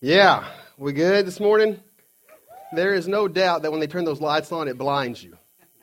[0.00, 1.80] Yeah, we good this morning?
[2.72, 5.36] There is no doubt that when they turn those lights on, it blinds you,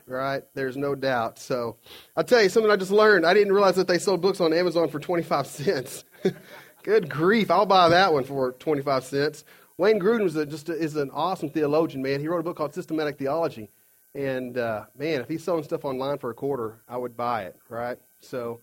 [0.07, 0.42] right?
[0.53, 1.38] There's no doubt.
[1.38, 1.75] So
[2.16, 3.25] I'll tell you something I just learned.
[3.25, 6.06] I didn't realize that they sold books on Amazon for 25 cents.
[6.83, 9.43] good grief, I'll buy that one for 25 cents.
[9.77, 12.21] Wayne Grudem is, a, just a, is an awesome theologian, man.
[12.21, 13.70] He wrote a book called Systematic Theology.
[14.13, 17.57] And uh, man, if he's selling stuff online for a quarter, I would buy it,
[17.68, 17.97] right?
[18.21, 18.61] So,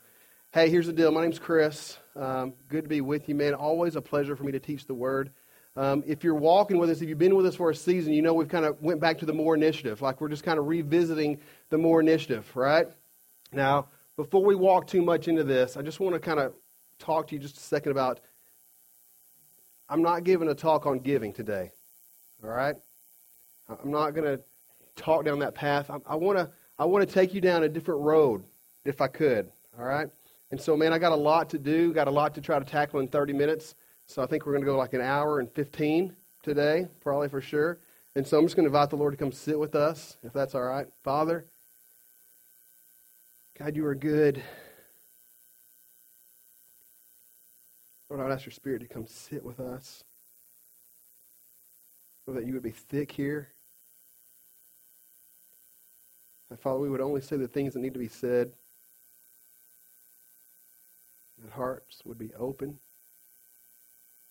[0.54, 1.12] hey, here's the deal.
[1.12, 1.98] My name's Chris.
[2.16, 3.52] Um, good to be with you, man.
[3.52, 5.30] Always a pleasure for me to teach the Word.
[5.74, 8.20] Um, if you're walking with us, if you've been with us for a season, you
[8.20, 10.02] know we've kind of went back to the More Initiative.
[10.02, 11.38] Like we're just kind of revisiting
[11.70, 12.86] the More Initiative, right?
[13.52, 16.52] Now, before we walk too much into this, I just want to kind of
[16.98, 18.20] talk to you just a second about.
[19.88, 21.70] I'm not giving a talk on giving today,
[22.42, 22.76] all right?
[23.68, 24.42] I'm not going to
[24.96, 25.90] talk down that path.
[26.06, 28.42] I want to I want to take you down a different road,
[28.84, 30.08] if I could, all right?
[30.50, 32.64] And so, man, I got a lot to do, got a lot to try to
[32.64, 33.74] tackle in 30 minutes.
[34.12, 37.40] So I think we're going to go like an hour and 15 today, probably for
[37.40, 37.78] sure.
[38.14, 40.34] And so I'm just going to invite the Lord to come sit with us, if
[40.34, 40.86] that's all right.
[41.02, 41.46] Father,
[43.58, 44.42] God, you are good.
[48.10, 50.04] Lord, I would ask your Spirit to come sit with us.
[52.26, 53.48] So that you would be thick here.
[56.50, 58.52] And Father, we would only say the things that need to be said.
[61.42, 62.78] That hearts would be open.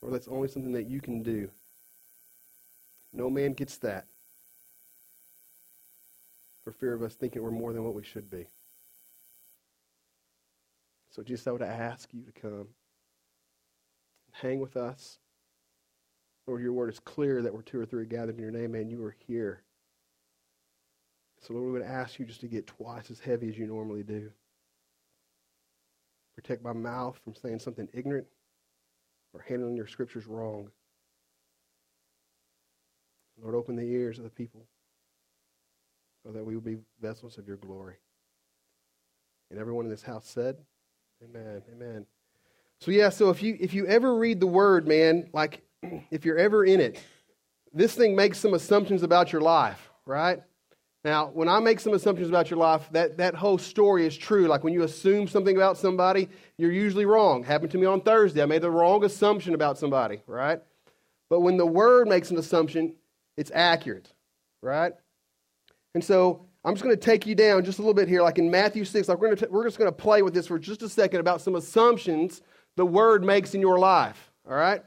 [0.02, 1.50] Or that's only something that you can do.
[3.14, 4.08] No man gets that
[6.64, 8.48] for fear of us thinking we're more than what we should be.
[11.10, 12.68] So, Jesus, I would ask you to come
[14.32, 15.20] hang with us.
[16.48, 18.90] Lord, your word is clear that we're two or three gathered in your name, and
[18.90, 19.62] you are here.
[21.42, 24.04] So, Lord, we would ask you just to get twice as heavy as you normally
[24.04, 24.32] do.
[26.36, 28.28] Protect my mouth from saying something ignorant
[29.34, 30.70] or handling your scriptures wrong.
[33.42, 34.66] Lord, open the ears of the people
[36.24, 37.96] so that we will be vessels of your glory.
[39.50, 40.58] And everyone in this house said,
[41.24, 41.62] Amen.
[41.72, 42.06] Amen.
[42.80, 45.62] So yeah, so if you if you ever read the word, man, like
[46.12, 47.00] if you're ever in it,
[47.74, 50.42] this thing makes some assumptions about your life, right?
[51.04, 54.48] Now, when I make some assumptions about your life, that, that whole story is true.
[54.48, 57.44] Like when you assume something about somebody, you're usually wrong.
[57.44, 58.44] Happened to me on Thursday.
[58.44, 60.62] I made the wrong assumption about somebody, right?
[61.30, 62.96] But when the word makes an assumption,
[63.36, 64.14] it's accurate,
[64.62, 64.94] right?
[65.96, 68.38] And so I'm just going to take you down just a little bit here, like
[68.38, 69.08] in Matthew 6.
[69.08, 71.42] Like we're, to we're just going to play with this for just a second about
[71.42, 72.42] some assumptions
[72.78, 74.84] the word makes in your life, all right?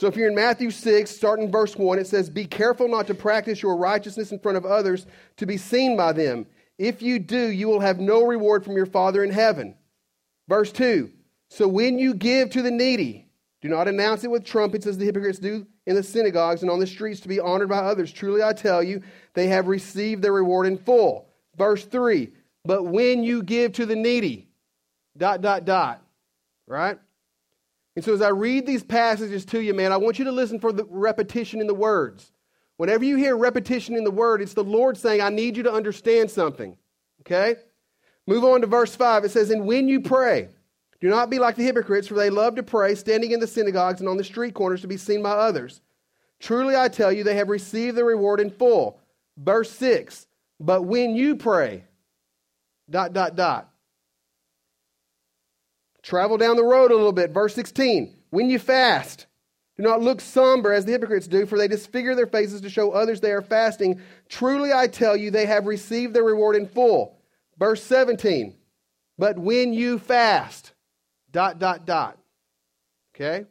[0.00, 3.14] So if you're in Matthew 6, starting verse 1, it says, Be careful not to
[3.14, 5.06] practice your righteousness in front of others
[5.36, 6.46] to be seen by them.
[6.78, 9.74] If you do, you will have no reward from your Father in heaven.
[10.48, 11.10] Verse 2
[11.50, 13.28] So when you give to the needy,
[13.60, 16.80] do not announce it with trumpets as the hypocrites do in the synagogues and on
[16.80, 18.10] the streets to be honored by others.
[18.10, 19.02] Truly I tell you,
[19.34, 21.28] they have received their reward in full.
[21.58, 22.32] Verse 3
[22.64, 24.48] But when you give to the needy,
[25.18, 26.02] dot, dot, dot,
[26.66, 26.98] right?
[28.00, 30.58] And so as I read these passages to you, man, I want you to listen
[30.58, 32.32] for the repetition in the words.
[32.78, 35.70] Whenever you hear repetition in the word, it's the Lord saying, I need you to
[35.70, 36.78] understand something.
[37.20, 37.56] Okay?
[38.26, 39.26] Move on to verse 5.
[39.26, 40.48] It says, And when you pray,
[41.02, 44.00] do not be like the hypocrites, for they love to pray, standing in the synagogues
[44.00, 45.82] and on the street corners to be seen by others.
[46.38, 48.98] Truly I tell you, they have received the reward in full.
[49.36, 50.26] Verse 6.
[50.58, 51.84] But when you pray,
[52.88, 53.69] dot, dot, dot.
[56.02, 57.30] Travel down the road a little bit.
[57.30, 58.14] Verse 16.
[58.30, 59.26] When you fast,
[59.76, 62.92] do not look somber as the hypocrites do, for they disfigure their faces to show
[62.92, 64.00] others they are fasting.
[64.28, 67.18] Truly I tell you, they have received their reward in full.
[67.58, 68.56] Verse 17.
[69.18, 70.72] But when you fast,
[71.30, 72.18] dot, dot, dot.
[73.14, 73.46] Okay?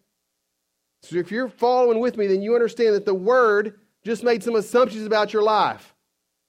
[1.04, 4.56] So if you're following with me, then you understand that the word just made some
[4.56, 5.96] assumptions about your life.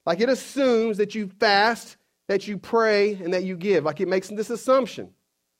[0.05, 1.97] Like it assumes that you fast,
[2.27, 3.83] that you pray, and that you give.
[3.83, 5.13] Like it makes this assumption.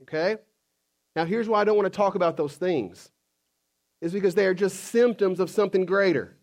[0.03, 0.37] Okay?
[1.15, 3.11] Now, here's why I don't want to talk about those things
[4.01, 6.35] is because they are just symptoms of something greater.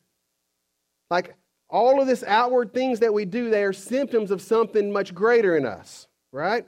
[1.11, 1.35] Like
[1.69, 5.57] all of this outward things that we do, they are symptoms of something much greater
[5.57, 6.67] in us, right?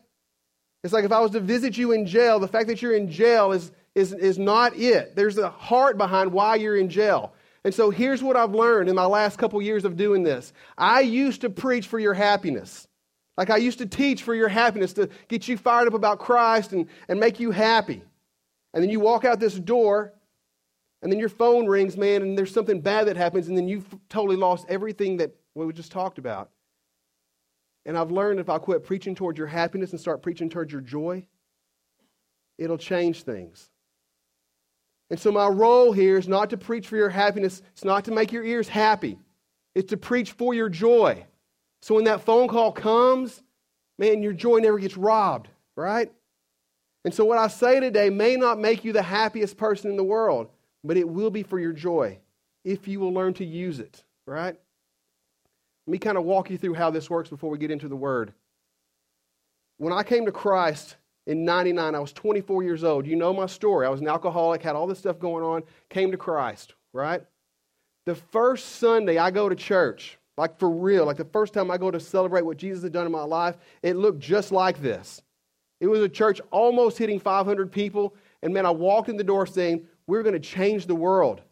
[0.83, 3.11] It's like if I was to visit you in jail, the fact that you're in
[3.11, 5.15] jail is, is, is not it.
[5.15, 7.35] There's a heart behind why you're in jail.
[7.65, 10.53] And so here's what I've learned in my last couple years of doing this.
[10.79, 12.89] I used to preach for your happiness.
[13.41, 16.75] Like I used to teach for your happiness, to get you fired up about Christ
[16.75, 18.05] and, and make you happy.
[18.75, 20.13] And then you walk out this door,
[21.01, 23.87] and then your phone rings, man, and there's something bad that happens, and then you've
[24.11, 26.51] totally lost everything that we just talked about.
[27.87, 30.83] And I've learned if I quit preaching towards your happiness and start preaching towards your
[30.83, 31.25] joy,
[32.59, 33.71] it'll change things.
[35.09, 38.11] And so my role here is not to preach for your happiness, it's not to
[38.11, 39.19] make your ears happy.
[39.75, 41.25] It's to preach for your joy.
[41.83, 43.43] So when that phone call comes,
[43.99, 46.11] man, your joy never gets robbed, right?
[47.05, 50.05] And so what I say today may not make you the happiest person in the
[50.05, 50.51] world,
[50.85, 52.19] but it will be for your joy
[52.65, 54.57] if you will learn to use it, right?
[55.87, 57.97] Let me kind of walk you through how this works before we get into the
[57.97, 58.33] word.
[59.79, 60.97] When I came to Christ
[61.27, 63.07] in 99, I was 24 years old.
[63.07, 63.87] You know my story.
[63.87, 67.23] I was an alcoholic, had all this stuff going on, came to Christ, right?
[68.05, 71.77] The first Sunday I go to church, like for real, like the first time I
[71.77, 75.21] go to celebrate what Jesus had done in my life, it looked just like this.
[75.81, 79.45] It was a church almost hitting 500 people, and man, I walked in the door
[79.45, 81.43] saying, We're going to change the world.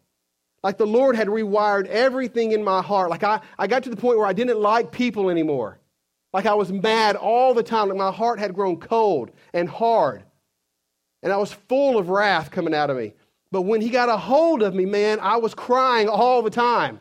[0.63, 3.11] Like the Lord had rewired everything in my heart.
[3.11, 5.77] Like I, I got to the point where I didn't like people anymore.
[6.33, 7.89] Like I was mad all the time.
[7.89, 10.23] Like my heart had grown cold and hard.
[11.21, 13.13] And I was full of wrath coming out of me.
[13.51, 16.99] But when he got a hold of me, man, I was crying all the time.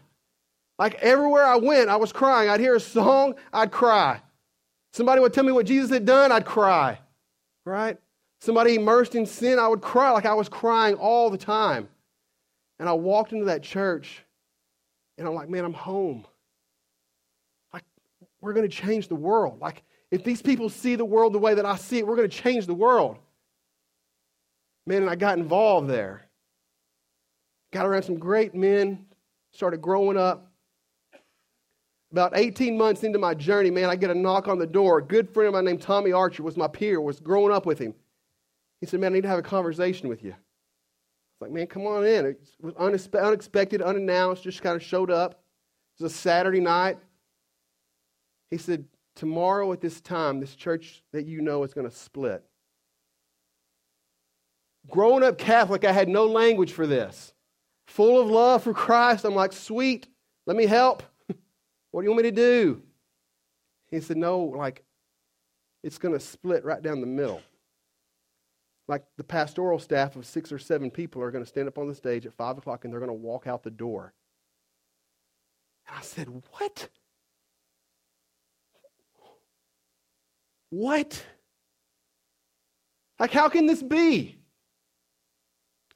[0.79, 2.49] Like everywhere I went, I was crying.
[2.49, 4.21] I'd hear a song, I'd cry.
[4.93, 6.99] Somebody would tell me what Jesus had done, I'd cry.
[7.65, 7.99] Right?
[8.41, 11.89] Somebody immersed in sin, I would cry like I was crying all the time.
[12.79, 14.23] And I walked into that church
[15.19, 16.25] and I'm like, man, I'm home.
[17.73, 17.83] Like,
[18.41, 19.59] we're going to change the world.
[19.61, 19.83] Like,
[20.13, 22.37] if these people see the world the way that I see it, we're going to
[22.37, 23.19] change the world.
[24.87, 26.23] Man, and I got involved there.
[27.73, 29.05] Got around some great men,
[29.53, 30.48] started growing up.
[32.11, 34.99] About 18 months into my journey, man, I get a knock on the door.
[34.99, 37.79] A good friend of mine named Tommy Archer was my peer, was growing up with
[37.79, 37.95] him.
[38.81, 40.31] He said, Man, I need to have a conversation with you.
[40.31, 42.27] I was like, Man, come on in.
[42.27, 45.33] It was unexpected, unannounced, just kind of showed up.
[45.33, 46.99] It was a Saturday night.
[48.51, 48.85] He said,
[49.15, 52.43] Tomorrow at this time, this church that you know is going to split.
[54.89, 57.35] Growing up Catholic, I had no language for this
[57.89, 59.25] full of love for Christ.
[59.25, 60.07] I'm like, sweet,
[60.47, 61.03] let me help.
[61.99, 62.81] What do you want me to do?
[63.91, 64.85] He said, no, like,
[65.83, 67.43] it's going to split right down the middle.
[68.87, 71.89] Like the pastoral staff of six or seven people are going to stand up on
[71.89, 74.15] the stage at five o'clock and they're going to walk out the door.
[75.89, 76.89] And I said, What?
[80.71, 81.25] What?
[83.19, 84.39] Like, how can this be?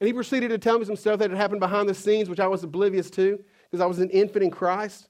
[0.01, 2.41] And he proceeded to tell me some stuff that had happened behind the scenes, which
[2.41, 3.39] I was oblivious to
[3.71, 5.07] because I was an infant in Christ.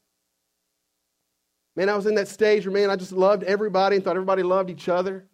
[1.75, 4.43] Man, I was in that stage where, man, I just loved everybody and thought everybody
[4.43, 5.25] loved each other.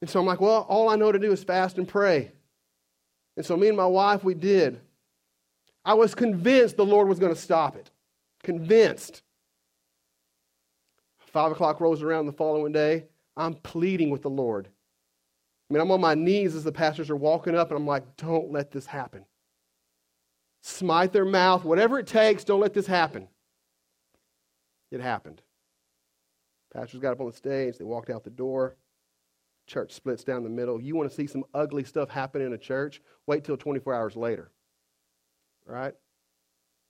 [0.00, 2.32] And so I'm like, well, all I know to do is fast and pray.
[3.36, 4.80] And so me and my wife, we did.
[5.84, 7.90] I was convinced the Lord was going to stop it.
[8.42, 9.22] Convinced.
[11.18, 13.04] Five o'clock rolls around the following day.
[13.36, 14.68] I'm pleading with the Lord.
[15.68, 18.16] I mean, I'm on my knees as the pastors are walking up, and I'm like,
[18.16, 19.24] don't let this happen.
[20.62, 23.28] Smite their mouth, whatever it takes, don't let this happen.
[24.96, 25.42] It happened.
[26.72, 28.76] Pastors got up on the stage, they walked out the door.
[29.66, 30.80] Church splits down the middle.
[30.80, 33.02] You want to see some ugly stuff happen in a church?
[33.26, 34.50] Wait till 24 hours later.
[35.66, 35.92] Right?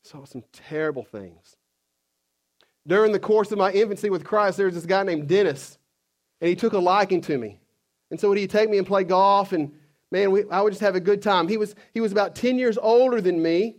[0.05, 1.57] Saw some terrible things.
[2.87, 5.79] During the course of my infancy with Christ, there was this guy named Dennis,
[6.41, 7.59] and he took a liking to me.
[8.13, 9.73] And so he'd take me and play golf, and
[10.13, 11.49] man, we, I would just have a good time.
[11.49, 13.79] He was, he was about 10 years older than me.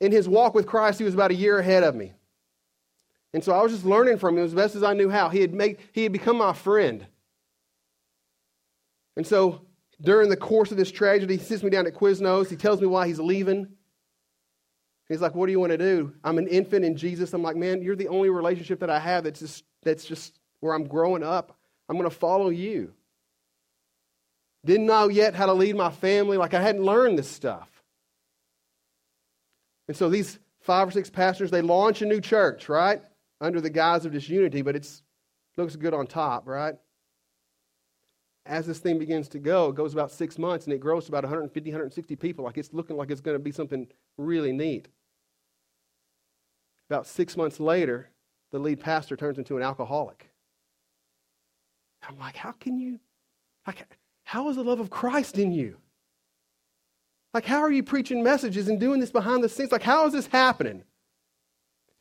[0.00, 2.14] In his walk with Christ, he was about a year ahead of me.
[3.34, 5.28] And so I was just learning from him as best as I knew how.
[5.28, 7.04] He had, made, he had become my friend.
[9.16, 9.62] And so
[10.00, 12.48] during the course of this tragedy, he sits me down at Quiznos.
[12.48, 13.68] He tells me why he's leaving.
[15.08, 16.14] He's like, What do you want to do?
[16.22, 17.32] I'm an infant in Jesus.
[17.34, 20.72] I'm like, Man, you're the only relationship that I have that's just, that's just where
[20.72, 21.58] I'm growing up.
[21.88, 22.92] I'm going to follow you.
[24.64, 26.36] Didn't know yet how to lead my family.
[26.36, 27.68] Like I hadn't learned this stuff.
[29.88, 33.02] And so these five or six pastors, they launch a new church, right?
[33.44, 34.88] Under the guise of disunity, but it
[35.58, 36.74] looks good on top, right?
[38.46, 41.10] As this thing begins to go, it goes about six months and it grows to
[41.10, 42.44] about 150, 160 people.
[42.44, 43.86] Like it's looking like it's going to be something
[44.16, 44.88] really neat.
[46.88, 48.08] About six months later,
[48.50, 50.30] the lead pastor turns into an alcoholic.
[52.08, 52.98] I'm like, how can you,
[53.66, 53.86] like,
[54.24, 55.76] how is the love of Christ in you?
[57.34, 59.72] Like, how are you preaching messages and doing this behind the scenes?
[59.72, 60.84] Like, how is this happening?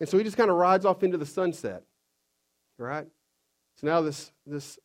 [0.03, 1.83] And so he just kind of rides off into the sunset,
[2.77, 3.07] right?
[3.77, 4.77] So now this, this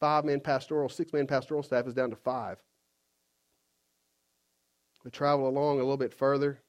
[0.00, 2.62] five man pastoral, six man pastoral staff is down to five.
[5.02, 6.60] We travel along a little bit further,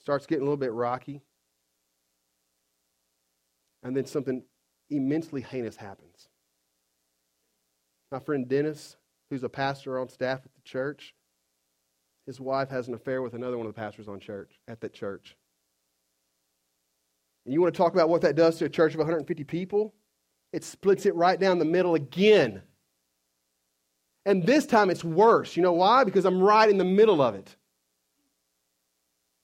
[0.00, 1.22] starts getting a little bit rocky,
[3.84, 4.42] and then something
[4.90, 6.28] immensely heinous happens.
[8.10, 8.96] My friend Dennis
[9.30, 11.14] who's a pastor on staff at the church,
[12.26, 14.92] his wife has an affair with another one of the pastors on church at that
[14.92, 15.36] church.
[17.50, 19.92] And you want to talk about what that does to a church of 150 people?
[20.52, 22.62] It splits it right down the middle again.
[24.24, 25.56] And this time it's worse.
[25.56, 26.04] You know why?
[26.04, 27.56] Because I'm right in the middle of it.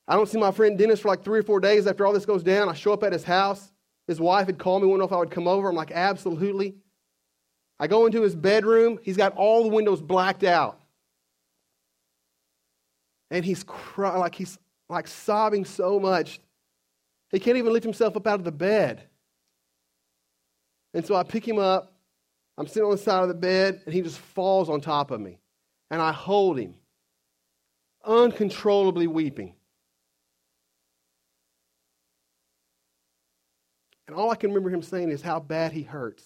[0.07, 2.25] I don't see my friend Dennis for like three or four days after all this
[2.25, 2.69] goes down.
[2.69, 3.73] I show up at his house.
[4.07, 5.69] His wife had called me, wanted to know if I would come over.
[5.69, 6.77] I'm like, absolutely.
[7.81, 9.01] I go into his bedroom.
[9.03, 10.81] He's got all the windows blacked out.
[13.33, 14.59] And he's crying, like he's
[14.89, 16.39] like sobbing so much.
[17.31, 19.09] He can't even lift himself up out of the bed.
[20.95, 21.93] And so I pick him up.
[22.57, 25.21] I'm sitting on the side of the bed, and he just falls on top of
[25.21, 25.39] me.
[25.91, 26.75] And I hold him,
[28.05, 29.55] uncontrollably weeping.
[34.07, 36.23] And all I can remember him saying is how bad he hurts.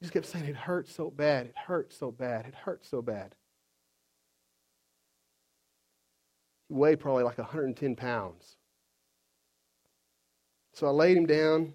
[0.00, 1.46] He just kept saying, It hurts so bad.
[1.46, 2.46] It hurts so bad.
[2.46, 3.34] It hurts so bad.
[6.68, 8.56] He weighed probably like 110 pounds.
[10.74, 11.74] So I laid him down,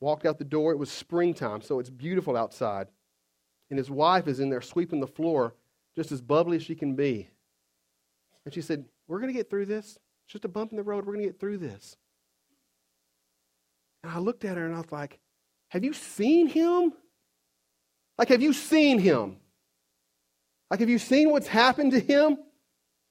[0.00, 0.72] walked out the door.
[0.72, 2.88] It was springtime, so it's beautiful outside.
[3.68, 5.54] And his wife is in there sweeping the floor,
[5.96, 7.28] just as bubbly as she can be.
[8.44, 9.98] And she said, We're going to get through this.
[10.24, 11.04] It's just a bump in the road.
[11.04, 11.96] We're going to get through this.
[14.04, 15.18] And I looked at her and I was like,
[15.68, 16.92] Have you seen him?
[18.18, 19.36] Like, have you seen him?
[20.70, 22.38] Like, have you seen what's happened to him?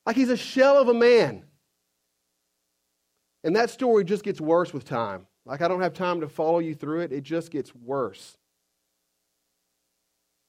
[0.05, 1.45] Like, he's a shell of a man.
[3.45, 5.27] And that story just gets worse with time.
[5.45, 8.37] Like, I don't have time to follow you through it, it just gets worse.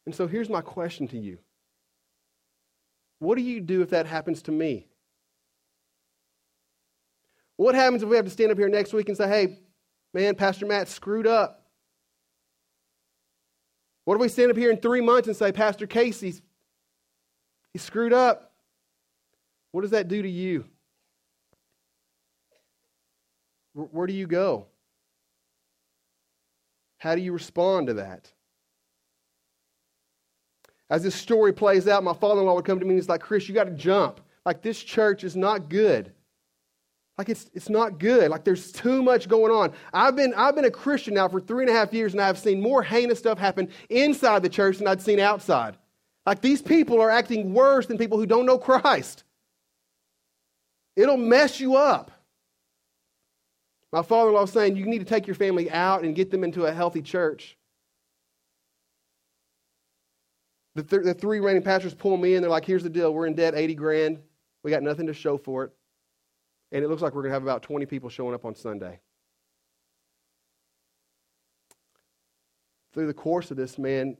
[0.06, 1.38] And so here's my question to you
[3.18, 4.88] What do you do if that happens to me?
[7.56, 9.58] What happens if we have to stand up here next week and say, hey,
[10.12, 11.66] man, Pastor Matt screwed up?
[14.04, 16.40] What if we stand up here in three months and say, Pastor Casey's
[17.74, 18.52] he screwed up?
[19.72, 20.64] What does that do to you?
[23.76, 24.66] Where do you go?
[26.98, 28.32] How do you respond to that?
[30.88, 33.08] As this story plays out, my father in law would come to me and he's
[33.08, 34.20] like, Chris, you got to jump.
[34.46, 36.12] Like, this church is not good.
[37.18, 38.30] Like, it's, it's not good.
[38.30, 39.72] Like, there's too much going on.
[39.92, 42.38] I've been, I've been a Christian now for three and a half years, and I've
[42.38, 45.76] seen more heinous stuff happen inside the church than I'd seen outside.
[46.24, 49.24] Like, these people are acting worse than people who don't know Christ.
[50.94, 52.10] It'll mess you up.
[53.96, 56.30] My father in law was saying, You need to take your family out and get
[56.30, 57.56] them into a healthy church.
[60.74, 62.42] The, th- the three reigning pastors pull me in.
[62.42, 63.14] They're like, Here's the deal.
[63.14, 64.18] We're in debt 80 grand.
[64.62, 65.70] We got nothing to show for it.
[66.72, 69.00] And it looks like we're going to have about 20 people showing up on Sunday.
[72.92, 74.18] Through the course of this, man,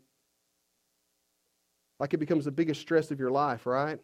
[2.01, 3.99] like it becomes the biggest stress of your life, right?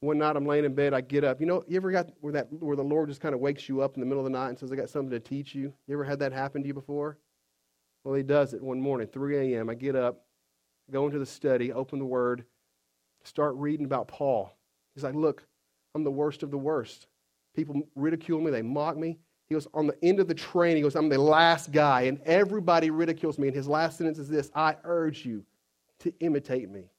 [0.00, 1.40] One night I'm laying in bed, I get up.
[1.40, 3.80] You know, you ever got where that where the Lord just kind of wakes you
[3.80, 5.72] up in the middle of the night and says, I got something to teach you?
[5.86, 7.18] You ever had that happen to you before?
[8.04, 9.68] Well, he does it one morning, 3 a.m.
[9.68, 10.24] I get up,
[10.90, 12.44] go into the study, open the word,
[13.24, 14.56] start reading about Paul.
[14.94, 15.44] He's like, Look,
[15.94, 17.08] I'm the worst of the worst.
[17.56, 19.18] People ridicule me, they mock me.
[19.48, 22.20] He goes, on the end of the train, he goes, I'm the last guy, and
[22.26, 23.48] everybody ridicules me.
[23.48, 25.44] And his last sentence is this I urge you
[26.00, 26.90] to imitate me.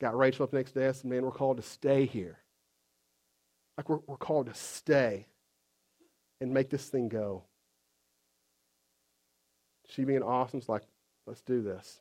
[0.00, 2.38] Got Rachel up next desk, and man, we're called to stay here.
[3.76, 5.26] Like we're, we're called to stay
[6.40, 7.44] and make this thing go.
[9.88, 10.82] She being awesome is like,
[11.26, 12.00] let's do this.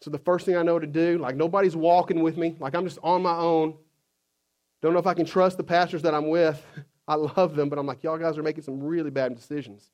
[0.00, 2.84] So the first thing I know to do, like nobody's walking with me, like I'm
[2.84, 3.74] just on my own.
[4.80, 6.64] Don't know if I can trust the pastors that I'm with.
[7.08, 9.90] I love them, but I'm like, y'all guys are making some really bad decisions.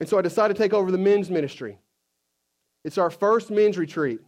[0.00, 1.78] And so I decided to take over the men's ministry.
[2.84, 4.20] It's our first men's retreat.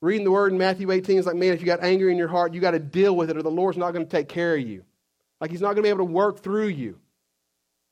[0.00, 2.28] Reading the word in Matthew 18 is like, man, if you got anger in your
[2.28, 4.54] heart, you got to deal with it, or the Lord's not going to take care
[4.54, 4.84] of you.
[5.40, 6.98] Like, He's not going to be able to work through you.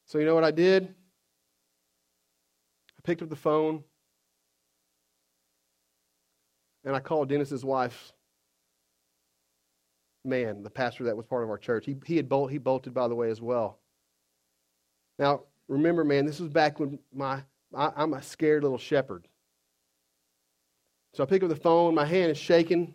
[0.07, 0.85] So, you know what I did?
[0.85, 3.85] I picked up the phone
[6.85, 8.13] and I called Dennis's wife
[10.25, 11.87] man, the pastor that was part of our church.
[11.87, 13.79] He, he had bolt, he bolted, by the way, as well.
[15.19, 17.43] Now, remember, man, this was back when my
[17.75, 19.27] I, I'm a scared little shepherd.
[21.19, 21.97] So I pick up the phone.
[21.97, 22.95] My hand is shaking.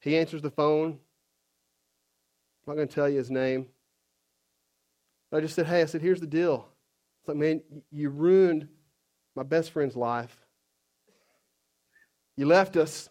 [0.00, 0.90] He answers the phone.
[0.90, 0.98] I'm
[2.66, 3.68] not going to tell you his name.
[5.30, 6.68] But I just said, hey, I said, here's the deal.
[7.20, 8.68] It's like, man, you ruined
[9.34, 10.36] my best friend's life.
[12.36, 13.08] You left us.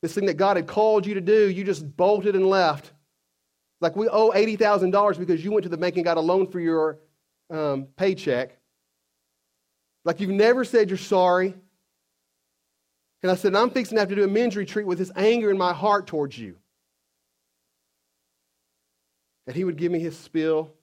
[0.00, 2.92] This thing that God had called you to do, you just bolted and left.
[3.80, 6.60] Like we owe $80,000 because you went to the bank and got a loan for
[6.60, 7.00] your
[7.50, 8.56] um, paycheck.
[10.04, 11.56] Like you've never said you're sorry.
[13.24, 15.50] And I said, I'm fixing to have to do a men's retreat with this anger
[15.50, 16.56] in my heart towards you.
[19.46, 20.74] And he would give me his spill.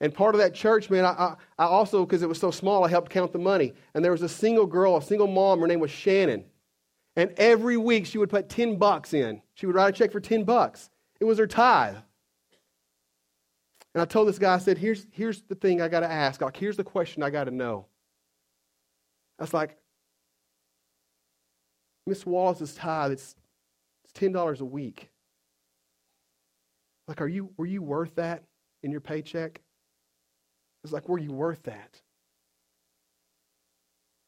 [0.00, 2.88] And part of that church, man, I, I, also, because it was so small, I
[2.88, 3.74] helped count the money.
[3.92, 6.46] And there was a single girl, a single mom, her name was Shannon.
[7.14, 9.42] And every week she would put 10 bucks in.
[9.52, 10.88] She would write a check for 10 bucks.
[11.20, 11.96] It was her tithe.
[13.94, 16.40] And I told this guy, I said, here's, here's the thing I got to ask.
[16.40, 17.84] Like, here's the question I got to know.
[19.38, 19.76] I was like,
[22.06, 23.36] Miss Wallace's tithe, it's,
[24.04, 25.10] it's $10 a week.
[27.08, 28.42] Like, are you, were you worth that
[28.82, 29.60] in your paycheck?
[30.84, 32.00] It's like, were you worth that?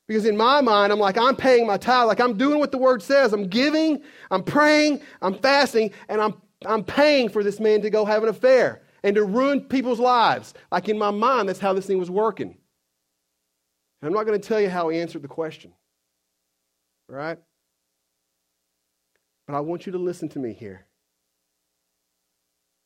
[0.07, 2.79] Because in my mind, I'm like, I'm paying my tithe, like I'm doing what the
[2.79, 3.33] word says.
[3.33, 6.35] I'm giving, I'm praying, I'm fasting, and I'm,
[6.67, 10.53] I'm paying for this man to go have an affair and to ruin people's lives.
[10.71, 12.57] Like in my mind, that's how this thing was working.
[14.03, 15.73] And I'm not going to tell you how he answered the question.
[17.09, 17.39] Right?
[19.47, 20.87] But I want you to listen to me here.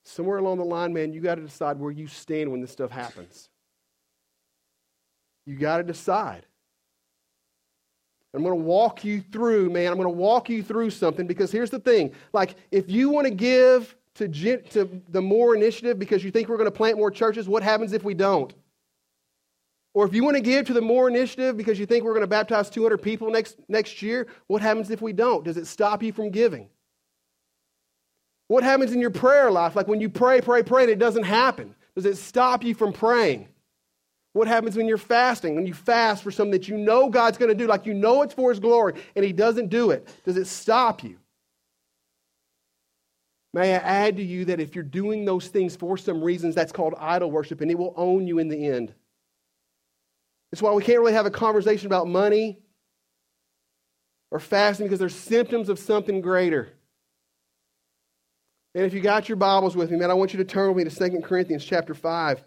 [0.05, 2.91] Somewhere along the line, man, you got to decide where you stand when this stuff
[2.91, 3.51] happens.
[5.45, 6.47] You got to decide.
[8.35, 9.89] I'm going to walk you through, man.
[9.89, 12.13] I'm going to walk you through something because here's the thing.
[12.33, 16.57] Like, if you want to give to, to the More Initiative because you think we're
[16.57, 18.53] going to plant more churches, what happens if we don't?
[19.95, 22.21] Or if you want to give to the More Initiative because you think we're going
[22.21, 25.45] to baptize 200 people next, next year, what happens if we don't?
[25.45, 26.69] Does it stop you from giving?
[28.49, 29.77] What happens in your prayer life?
[29.77, 31.75] Like when you pray, pray, pray, and it doesn't happen.
[31.95, 33.49] Does it stop you from praying?
[34.33, 35.55] What happens when you're fasting?
[35.55, 38.23] When you fast for something that you know God's going to do, like you know
[38.23, 41.19] it's for His glory, and He doesn't do it, does it stop you?
[43.53, 46.73] May I add to you that if you're doing those things for some reasons, that's
[46.73, 48.95] called idol worship, and it will own you in the end.
[50.51, 52.59] That's why we can't really have a conversation about money
[54.31, 56.73] or fasting because there's symptoms of something greater.
[58.75, 60.85] And if you got your Bibles with me, man, I want you to turn with
[60.85, 62.45] me to 2 Corinthians chapter 5.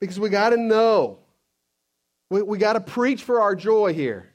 [0.00, 1.18] Because we got to know.
[2.30, 4.28] We, we got to preach for our joy here.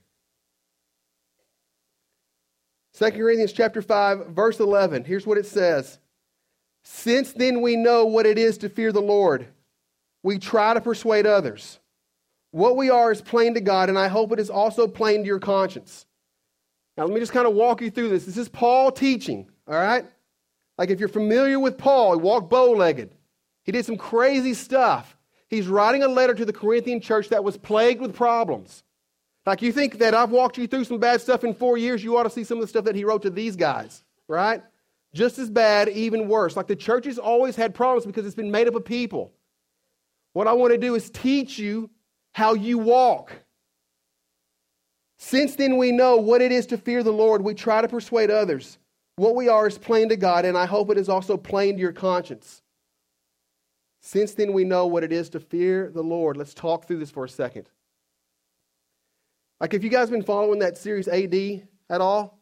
[2.97, 5.03] 2 Corinthians chapter 5, verse 11.
[5.03, 5.99] Here's what it says.
[6.83, 9.47] Since then we know what it is to fear the Lord,
[10.27, 11.79] we try to persuade others.
[12.51, 15.25] What we are is plain to God, and I hope it is also plain to
[15.25, 16.05] your conscience.
[16.97, 18.25] Now, let me just kind of walk you through this.
[18.25, 20.03] This is Paul teaching, all right?
[20.77, 23.15] Like if you're familiar with Paul, he walked bow legged,
[23.63, 25.15] he did some crazy stuff.
[25.49, 28.83] He's writing a letter to the Corinthian church that was plagued with problems.
[29.45, 32.17] Like you think that I've walked you through some bad stuff in four years, you
[32.17, 34.61] ought to see some of the stuff that he wrote to these guys, right?
[35.13, 36.57] Just as bad, even worse.
[36.57, 39.31] Like the church has always had problems because it's been made up of people.
[40.37, 41.89] What I want to do is teach you
[42.31, 43.33] how you walk.
[45.17, 48.29] Since then we know what it is to fear the Lord, we try to persuade
[48.29, 48.77] others.
[49.15, 51.81] What we are is plain to God, and I hope it is also plain to
[51.81, 52.61] your conscience.
[54.03, 56.37] Since then we know what it is to fear the Lord.
[56.37, 57.67] Let's talk through this for a second.
[59.59, 61.33] Like, if you guys been following that series AD
[61.89, 62.37] at all?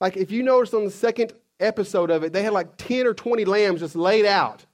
[0.00, 3.12] Like, if you noticed on the second episode of it, they had like 10 or
[3.12, 4.64] 20 lambs just laid out,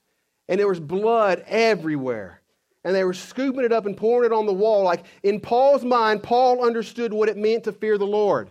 [0.48, 2.40] and there was blood everywhere.
[2.84, 4.84] And they were scooping it up and pouring it on the wall.
[4.84, 8.50] Like, in Paul's mind, Paul understood what it meant to fear the Lord.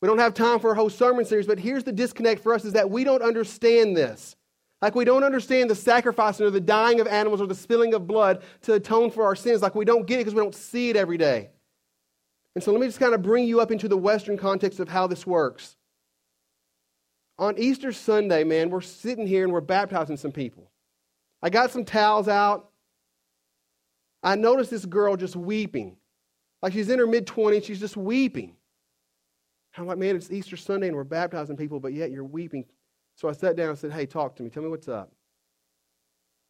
[0.00, 2.64] We don't have time for a whole sermon series, but here's the disconnect for us
[2.64, 4.36] is that we don't understand this.
[4.82, 8.06] Like we don't understand the sacrifice or the dying of animals or the spilling of
[8.06, 9.62] blood to atone for our sins.
[9.62, 11.50] Like we don't get it because we don't see it every day.
[12.54, 14.88] And so let me just kind of bring you up into the Western context of
[14.88, 15.76] how this works.
[17.38, 20.70] On Easter Sunday, man, we're sitting here and we're baptizing some people.
[21.46, 22.70] I got some towels out.
[24.20, 25.96] I noticed this girl just weeping.
[26.60, 28.56] Like she's in her mid 20s, she's just weeping.
[29.76, 32.64] I'm like, man, it's Easter Sunday and we're baptizing people, but yet you're weeping.
[33.14, 34.50] So I sat down and said, Hey, talk to me.
[34.50, 35.12] Tell me what's up.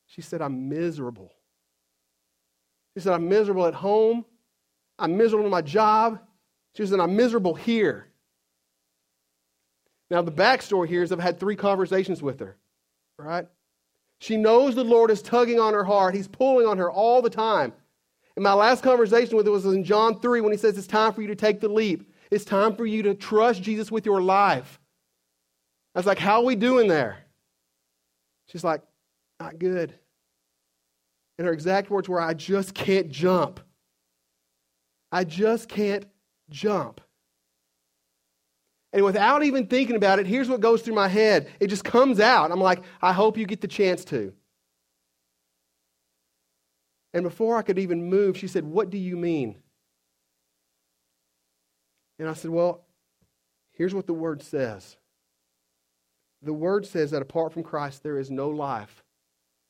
[0.06, 1.30] She said, I'm miserable.
[2.96, 4.24] She said, I'm miserable at home.
[4.98, 6.20] I'm miserable in my job.
[6.74, 8.08] She said, I'm miserable here.
[10.10, 12.56] Now, the backstory here is I've had three conversations with her,
[13.18, 13.46] right?
[14.18, 16.14] She knows the Lord is tugging on her heart.
[16.14, 17.72] He's pulling on her all the time.
[18.36, 21.12] And my last conversation with her was in John 3 when he says it's time
[21.12, 22.12] for you to take the leap.
[22.30, 24.80] It's time for you to trust Jesus with your life.
[25.94, 27.18] I was like, How are we doing there?
[28.46, 28.82] She's like,
[29.40, 29.94] Not good.
[31.38, 33.60] And her exact words were, I just can't jump.
[35.12, 36.06] I just can't
[36.50, 37.00] jump.
[38.92, 41.50] And without even thinking about it, here's what goes through my head.
[41.60, 42.50] It just comes out.
[42.50, 44.32] I'm like, I hope you get the chance to.
[47.12, 49.56] And before I could even move, she said, What do you mean?
[52.18, 52.84] And I said, Well,
[53.72, 54.96] here's what the word says.
[56.42, 59.02] The word says that apart from Christ, there is no life.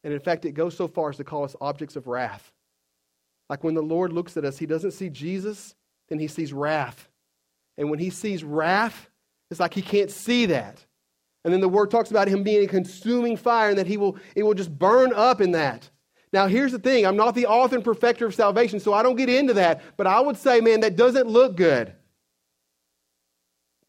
[0.05, 2.53] And in fact, it goes so far as to call us objects of wrath.
[3.49, 5.75] Like when the Lord looks at us, he doesn't see Jesus,
[6.09, 7.09] then he sees wrath.
[7.79, 9.09] And when he sees wrath,
[9.51, 10.85] it's like he can't see that.
[11.45, 14.17] And then the word talks about him being a consuming fire and that he will,
[14.35, 15.89] it will just burn up in that.
[16.33, 19.17] Now, here's the thing I'm not the author and perfecter of salvation, so I don't
[19.17, 19.83] get into that.
[19.97, 21.95] But I would say, man, that doesn't look good.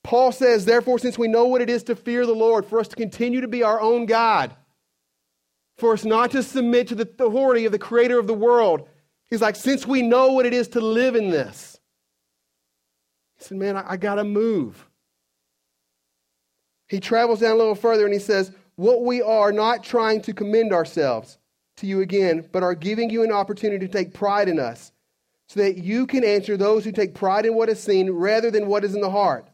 [0.04, 2.88] Paul says, therefore, since we know what it is to fear the Lord, for us
[2.90, 4.56] to continue to be our own God,
[5.78, 8.88] for us not to submit to the authority of the creator of the world,
[9.30, 11.77] he's like, since we know what it is to live in this,
[13.38, 14.88] he said, man, I, I got to move.
[16.88, 20.34] He travels down a little further and he says, What we are not trying to
[20.34, 21.38] commend ourselves
[21.78, 24.92] to you again, but are giving you an opportunity to take pride in us,
[25.50, 28.68] so that you can answer those who take pride in what is seen rather than
[28.68, 29.48] what is in the heart.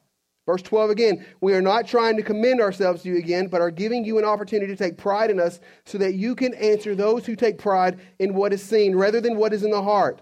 [0.45, 3.71] Verse 12 again, we are not trying to commend ourselves to you again, but are
[3.71, 7.25] giving you an opportunity to take pride in us so that you can answer those
[7.25, 10.21] who take pride in what is seen rather than what is in the heart.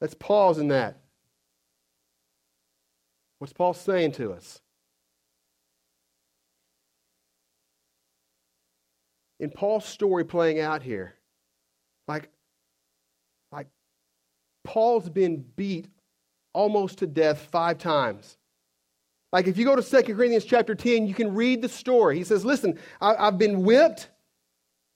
[0.00, 1.00] Let's pause in that.
[3.38, 4.60] What's Paul saying to us?
[9.38, 11.14] In Paul's story playing out here,
[12.08, 12.30] like,
[13.52, 13.66] like
[14.64, 15.88] Paul's been beat
[16.54, 18.38] almost to death five times.
[19.32, 22.16] Like if you go to 2 Corinthians chapter 10, you can read the story.
[22.16, 24.08] He says, Listen, I, have been whipped,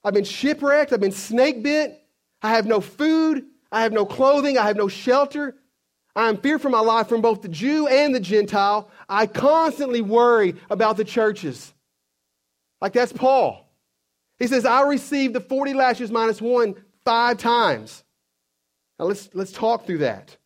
[0.03, 2.03] I've been shipwrecked, I've been snake bit,
[2.41, 5.57] I have no food, I have no clothing, I have no shelter.
[6.15, 8.91] I am feared for my life from both the Jew and the Gentile.
[9.09, 11.73] I constantly worry about the churches.
[12.81, 13.67] Like that's Paul.
[14.39, 18.03] He says, I received the 40 lashes minus one five times.
[18.99, 20.37] Now let's, let's talk through that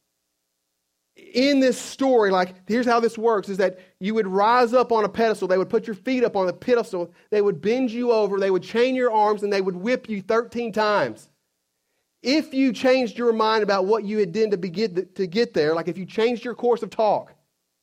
[1.16, 5.04] in this story, like, here's how this works is that you would rise up on
[5.04, 5.48] a pedestal.
[5.48, 7.12] They would put your feet up on the pedestal.
[7.30, 8.38] They would bend you over.
[8.38, 11.28] They would chain your arms and they would whip you 13 times.
[12.24, 15.74] If you changed your mind about what you had done to, begin, to get there,
[15.74, 17.34] like if you changed your course of talk,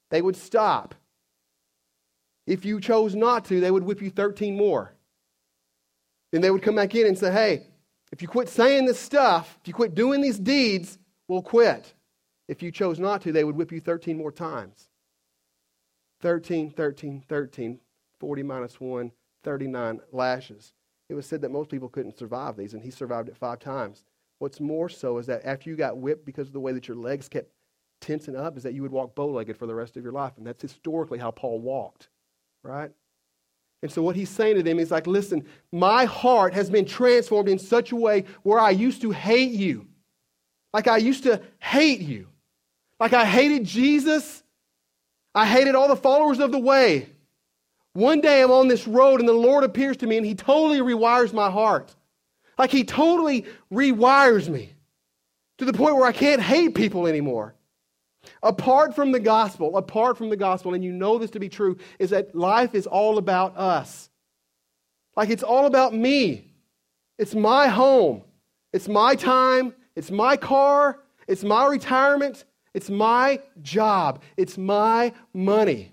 [0.10, 0.95] they would stop.
[2.47, 4.95] If you chose not to, they would whip you 13 more.
[6.32, 7.67] Then they would come back in and say, hey,
[8.12, 11.93] if you quit saying this stuff, if you quit doing these deeds, we'll quit.
[12.47, 14.89] If you chose not to, they would whip you 13 more times.
[16.21, 17.80] 13, 13, 13,
[18.19, 19.12] 40 minus 1,
[19.43, 20.73] 39 lashes.
[21.10, 24.04] It was said that most people couldn't survive these, and he survived it five times.
[24.41, 26.97] What's more so is that after you got whipped because of the way that your
[26.97, 27.51] legs kept
[27.99, 30.34] tensing up, is that you would walk bow legged for the rest of your life.
[30.38, 32.10] And that's historically how Paul walked,
[32.63, 32.89] right?
[33.84, 37.49] And so what he's saying to them is like, listen, my heart has been transformed
[37.49, 39.86] in such a way where I used to hate you.
[40.73, 42.27] Like I used to hate you.
[42.99, 44.41] Like I hated Jesus.
[45.36, 47.10] I hated all the followers of the way.
[47.93, 50.80] One day I'm on this road and the Lord appears to me and he totally
[50.80, 51.95] rewires my heart.
[52.57, 54.73] Like he totally rewires me
[55.57, 57.55] to the point where I can't hate people anymore.
[58.43, 61.77] Apart from the gospel, apart from the gospel, and you know this to be true,
[61.99, 64.09] is that life is all about us.
[65.15, 66.51] Like it's all about me.
[67.17, 68.23] It's my home.
[68.73, 69.73] It's my time.
[69.95, 70.99] It's my car.
[71.27, 72.45] It's my retirement.
[72.73, 74.21] It's my job.
[74.37, 75.91] It's my money.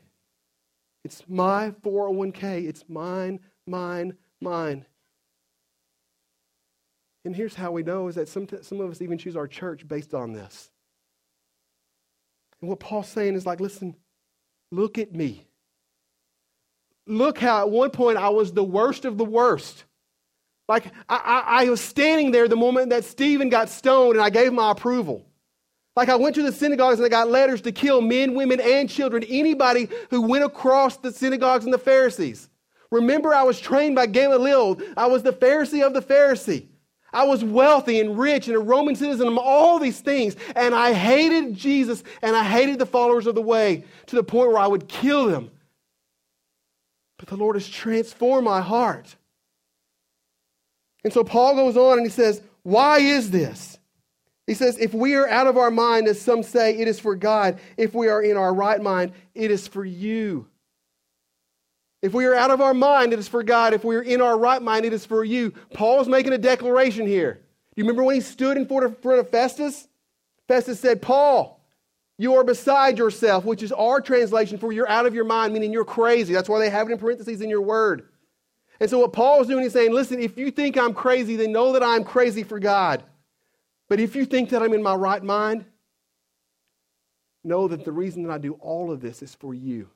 [1.04, 2.66] It's my 401k.
[2.68, 4.84] It's mine, mine, mine.
[7.28, 9.86] And here's how we know is that some, some of us even choose our church
[9.86, 10.70] based on this.
[12.62, 13.96] And what Paul's saying is like, listen,
[14.72, 15.46] look at me.
[17.06, 19.84] Look how at one point I was the worst of the worst.
[20.70, 24.30] Like I, I, I was standing there the moment that Stephen got stoned and I
[24.30, 25.26] gave my approval.
[25.96, 28.88] Like I went to the synagogues and I got letters to kill men, women, and
[28.88, 32.48] children, anybody who went across the synagogues and the Pharisees.
[32.90, 34.80] Remember, I was trained by Gamaliel.
[34.96, 36.68] I was the Pharisee of the Pharisee.
[37.12, 40.36] I was wealthy and rich and a Roman citizen and all these things.
[40.54, 44.48] And I hated Jesus and I hated the followers of the way to the point
[44.48, 45.50] where I would kill them.
[47.18, 49.16] But the Lord has transformed my heart.
[51.04, 53.78] And so Paul goes on and he says, Why is this?
[54.48, 57.14] He says, if we are out of our mind, as some say, it is for
[57.14, 57.58] God.
[57.76, 60.46] If we are in our right mind, it is for you.
[62.00, 63.74] If we are out of our mind, it is for God.
[63.74, 65.52] If we are in our right mind, it is for you.
[65.74, 67.34] Paul's making a declaration here.
[67.34, 69.88] Do you remember when he stood in front of Festus?
[70.46, 71.60] Festus said, Paul,
[72.16, 75.72] you are beside yourself, which is our translation for you're out of your mind, meaning
[75.72, 76.32] you're crazy.
[76.32, 78.08] That's why they have it in parentheses in your word.
[78.80, 81.52] And so what Paul is doing is saying, listen, if you think I'm crazy, then
[81.52, 83.02] know that I'm crazy for God.
[83.88, 85.64] But if you think that I'm in my right mind,
[87.42, 89.88] know that the reason that I do all of this is for you.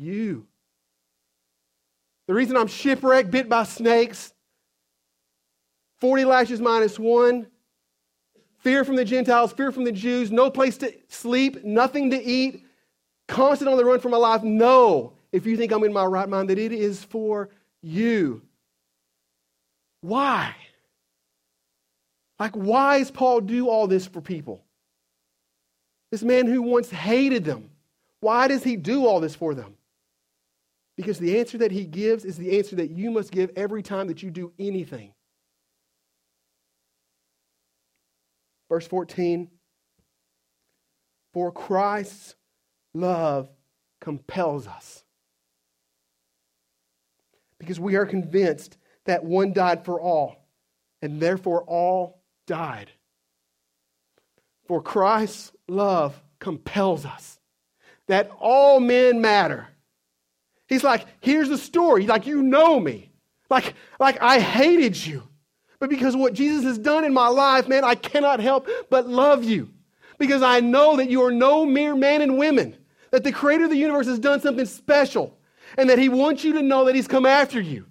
[0.00, 0.46] You.
[2.26, 4.32] The reason I'm shipwrecked, bit by snakes,
[6.00, 7.48] 40 lashes minus one,
[8.60, 12.64] fear from the Gentiles, fear from the Jews, no place to sleep, nothing to eat,
[13.28, 14.42] constant on the run for my life.
[14.42, 17.50] No, if you think I'm in my right mind, that it is for
[17.82, 18.40] you.
[20.00, 20.54] Why?
[22.38, 24.64] Like, why does Paul do all this for people?
[26.10, 27.68] This man who once hated them,
[28.20, 29.74] why does he do all this for them?
[31.00, 34.08] Because the answer that he gives is the answer that you must give every time
[34.08, 35.14] that you do anything.
[38.68, 39.48] Verse 14
[41.32, 42.34] For Christ's
[42.92, 43.48] love
[44.02, 45.02] compels us.
[47.58, 50.46] Because we are convinced that one died for all,
[51.00, 52.90] and therefore all died.
[54.68, 57.38] For Christ's love compels us
[58.06, 59.68] that all men matter.
[60.70, 62.06] He's like, here's the story.
[62.06, 63.10] Like, you know me.
[63.50, 65.24] Like, like I hated you.
[65.80, 69.44] But because what Jesus has done in my life, man, I cannot help but love
[69.44, 69.68] you.
[70.18, 72.76] Because I know that you are no mere man and women.
[73.10, 75.36] That the creator of the universe has done something special.
[75.76, 77.86] And that he wants you to know that he's come after you.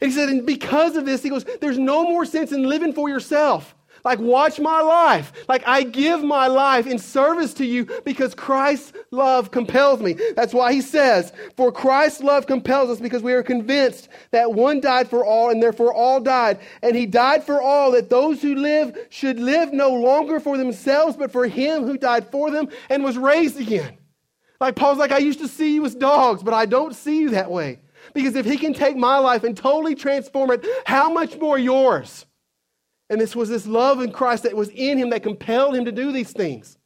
[0.00, 2.94] And he said, and because of this, he goes, there's no more sense in living
[2.94, 3.74] for yourself.
[4.04, 5.32] Like, watch my life.
[5.48, 10.16] Like, I give my life in service to you because Christ's love compels me.
[10.36, 14.80] That's why he says, For Christ's love compels us because we are convinced that one
[14.80, 16.60] died for all and therefore all died.
[16.82, 21.16] And he died for all that those who live should live no longer for themselves,
[21.16, 23.98] but for him who died for them and was raised again.
[24.60, 27.30] Like, Paul's like, I used to see you as dogs, but I don't see you
[27.30, 27.80] that way.
[28.14, 32.26] Because if he can take my life and totally transform it, how much more yours?
[33.10, 35.92] And this was this love in Christ that was in him that compelled him to
[35.92, 36.76] do these things.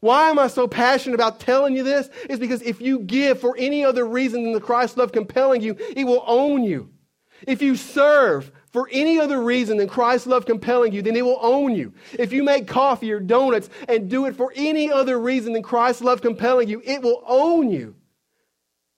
[0.00, 2.08] Why am I so passionate about telling you this?
[2.28, 5.76] Is because if you give for any other reason than the Christ love compelling you,
[5.96, 6.90] it will own you.
[7.46, 11.38] If you serve for any other reason than Christ's love compelling you, then it will
[11.40, 11.92] own you.
[12.18, 16.02] If you make coffee or donuts and do it for any other reason than Christ's
[16.02, 17.96] love compelling you, it will own you.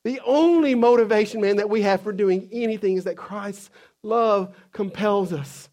[0.05, 3.71] The only motivation, man, that we have for doing anything is that Christ's
[4.03, 5.70] love compels us.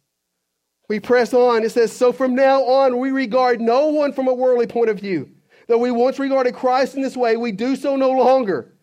[0.90, 1.64] We press on.
[1.64, 5.00] It says, So from now on, we regard no one from a worldly point of
[5.00, 5.30] view.
[5.68, 8.74] Though we once regarded Christ in this way, we do so no longer.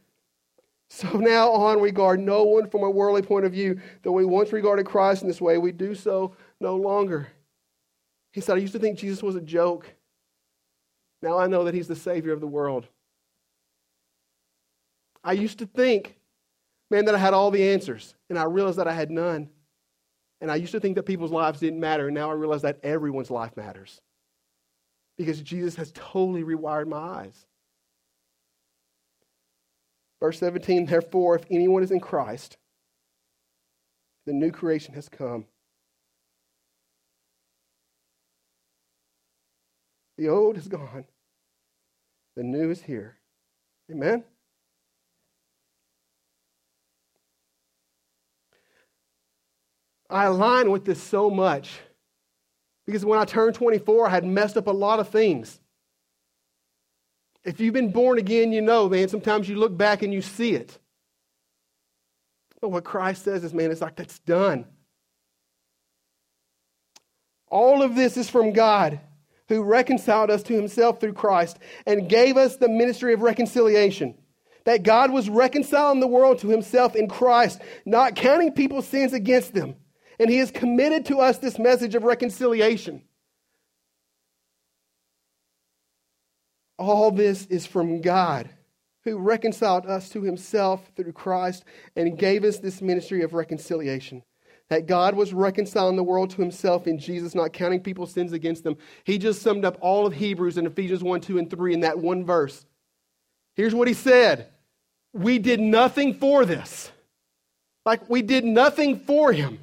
[0.91, 3.81] So now on, we regard no one from a worldly point of view.
[4.03, 7.29] Though we once regarded Christ in this way, we do so no longer.
[8.33, 9.93] He said, I used to think Jesus was a joke.
[11.23, 12.87] Now I know that he's the Savior of the world.
[15.25, 16.17] I used to think,
[16.91, 19.49] man, that I had all the answers, and I realized that I had none.
[20.45, 22.79] And I used to think that people's lives didn't matter, and now I realize that
[22.83, 24.03] everyone's life matters.
[25.17, 27.47] Because Jesus has totally rewired my eyes.
[30.21, 32.59] Verse 17, therefore, if anyone is in Christ,
[34.27, 35.47] the new creation has come.
[40.19, 41.07] The old is gone,
[42.37, 43.17] the new is here.
[43.91, 44.25] Amen?
[50.15, 51.81] I align with this so much
[52.87, 55.59] because when I turned 24, I had messed up a lot of things.
[57.43, 60.55] If you've been born again, you know, man, sometimes you look back and you see
[60.55, 60.79] it.
[62.61, 64.67] But what Christ says is, man, it's like that's done.
[67.49, 69.01] All of this is from God
[69.49, 74.15] who reconciled us to himself through Christ and gave us the ministry of reconciliation.
[74.65, 79.55] That God was reconciling the world to himself in Christ, not counting people's sins against
[79.55, 79.75] them
[80.19, 83.03] and he has committed to us this message of reconciliation.
[86.79, 88.51] All this is from God,
[89.05, 94.23] who reconciled us to himself through Christ and gave us this ministry of reconciliation.
[94.71, 98.65] That God was reconciling the world to himself in Jesus, not counting people's sins against
[98.65, 98.79] them.
[99.05, 101.99] He just summed up all of Hebrews in Ephesians 1, 2, and 3 in that
[101.99, 102.65] one verse.
[103.55, 104.49] Here's what he said
[105.13, 106.91] We did nothing for this.
[107.85, 109.59] Like, we did nothing for him.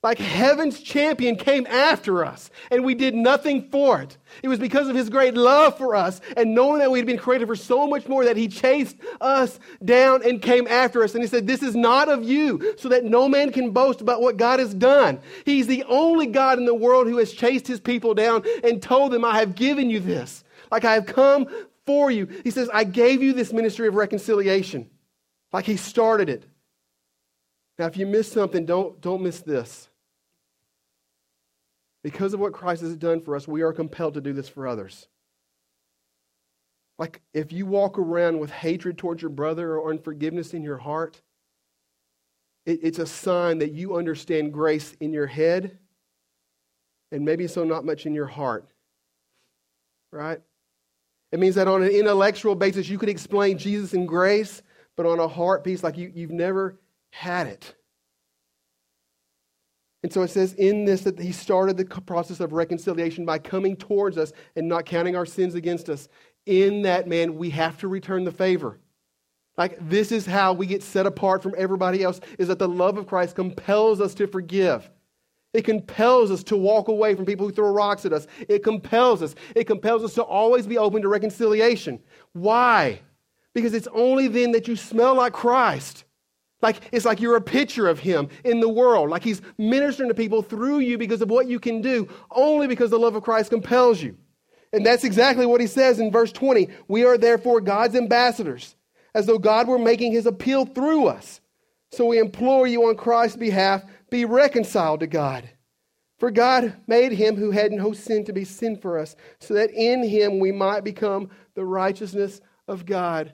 [0.00, 4.16] Like heaven's champion came after us, and we did nothing for it.
[4.44, 7.18] It was because of his great love for us and knowing that we had been
[7.18, 11.14] created for so much more that he chased us down and came after us.
[11.14, 14.20] And he said, This is not of you, so that no man can boast about
[14.22, 15.18] what God has done.
[15.44, 19.10] He's the only God in the world who has chased his people down and told
[19.10, 20.44] them, I have given you this.
[20.70, 21.48] Like I have come
[21.86, 22.28] for you.
[22.44, 24.90] He says, I gave you this ministry of reconciliation.
[25.52, 26.44] Like he started it.
[27.78, 29.87] Now, if you miss something, don't, don't miss this.
[32.02, 34.66] Because of what Christ has done for us, we are compelled to do this for
[34.66, 35.08] others.
[36.98, 41.20] Like if you walk around with hatred towards your brother or unforgiveness in your heart,
[42.66, 45.78] it, it's a sign that you understand grace in your head
[47.10, 48.68] and maybe so not much in your heart.
[50.12, 50.40] Right?
[51.30, 54.62] It means that on an intellectual basis, you could explain Jesus and grace,
[54.96, 56.78] but on a heart piece, like you, you've never
[57.10, 57.74] had it.
[60.02, 63.76] And so it says in this that he started the process of reconciliation by coming
[63.76, 66.08] towards us and not counting our sins against us.
[66.46, 68.78] In that, man, we have to return the favor.
[69.56, 72.96] Like this is how we get set apart from everybody else is that the love
[72.96, 74.88] of Christ compels us to forgive.
[75.52, 78.28] It compels us to walk away from people who throw rocks at us.
[78.48, 79.34] It compels us.
[79.56, 81.98] It compels us to always be open to reconciliation.
[82.32, 83.00] Why?
[83.54, 86.04] Because it's only then that you smell like Christ.
[86.60, 89.10] Like it's like you're a picture of him in the world.
[89.10, 92.90] Like he's ministering to people through you because of what you can do, only because
[92.90, 94.16] the love of Christ compels you.
[94.72, 96.68] And that's exactly what he says in verse 20.
[96.88, 98.76] We are therefore God's ambassadors,
[99.14, 101.40] as though God were making his appeal through us.
[101.92, 105.48] So we implore you on Christ's behalf, be reconciled to God.
[106.18, 109.70] For God made him who had no sin to be sin for us, so that
[109.70, 113.32] in him we might become the righteousness of God,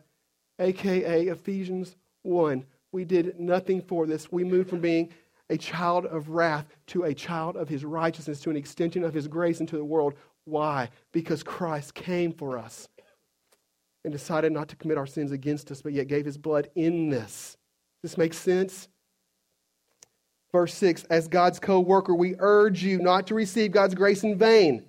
[0.61, 4.31] aka Ephesians 1 we did nothing for this.
[4.31, 5.13] We moved from being
[5.51, 9.27] a child of wrath to a child of his righteousness, to an extension of his
[9.27, 10.15] grace into the world.
[10.45, 10.89] Why?
[11.13, 12.89] Because Christ came for us
[14.05, 17.11] and decided not to commit our sins against us, but yet gave his blood in
[17.11, 17.57] this.
[18.03, 18.89] This makes sense?
[20.53, 24.39] Verse 6 As God's co worker, we urge you not to receive God's grace in
[24.39, 24.85] vain.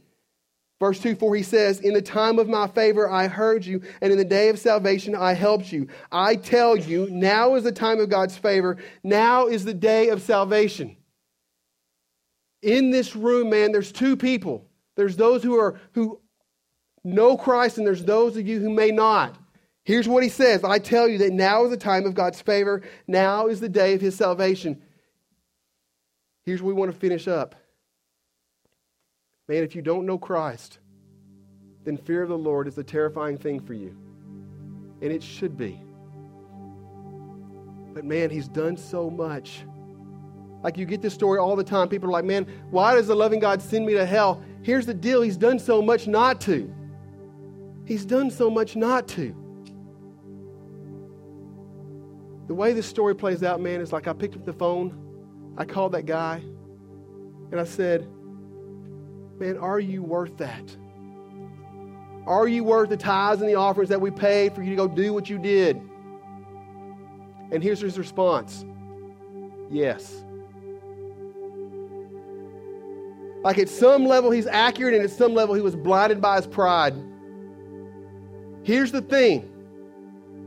[0.85, 4.11] Verse 2 For he says, In the time of my favor I heard you, and
[4.11, 5.87] in the day of salvation I helped you.
[6.11, 8.77] I tell you, now is the time of God's favor.
[9.03, 10.95] Now is the day of salvation.
[12.61, 14.67] In this room, man, there's two people.
[14.95, 16.21] There's those who are who
[17.03, 19.35] know Christ, and there's those of you who may not.
[19.85, 22.83] Here's what he says I tell you that now is the time of God's favor.
[23.07, 24.83] Now is the day of his salvation.
[26.43, 27.55] Here's what we want to finish up.
[29.47, 30.79] Man, if you don't know Christ,
[31.83, 33.95] then fear of the Lord is a terrifying thing for you.
[35.01, 35.81] And it should be.
[37.93, 39.63] But man, he's done so much.
[40.63, 41.87] Like you get this story all the time.
[41.87, 44.41] People are like, man, why does the loving God send me to hell?
[44.63, 46.73] Here's the deal He's done so much not to.
[47.85, 49.35] He's done so much not to.
[52.47, 55.65] The way this story plays out, man, is like I picked up the phone, I
[55.65, 56.41] called that guy,
[57.51, 58.07] and I said,
[59.39, 60.75] Man, are you worth that?
[62.25, 64.87] Are you worth the tithes and the offerings that we paid for you to go
[64.87, 65.81] do what you did?
[67.51, 68.65] And here's his response
[69.69, 70.23] Yes.
[73.43, 76.47] Like at some level, he's accurate, and at some level, he was blinded by his
[76.47, 76.95] pride.
[78.63, 79.51] Here's the thing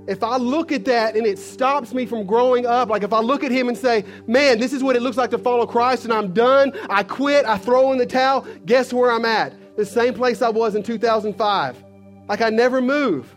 [0.09, 3.21] if I look at that and it stops me from growing up, like if I
[3.21, 6.05] look at him and say, man, this is what it looks like to follow Christ
[6.05, 9.53] and I'm done, I quit, I throw in the towel, guess where I'm at?
[9.77, 11.85] The same place I was in 2005.
[12.27, 13.37] Like I never move.